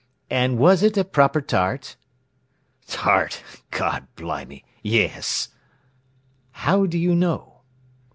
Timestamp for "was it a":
0.57-1.05